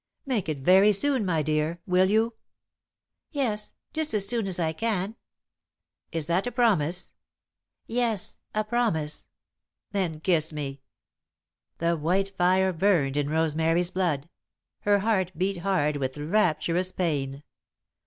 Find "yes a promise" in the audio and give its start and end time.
7.85-9.27